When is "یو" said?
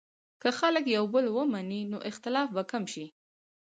0.95-1.05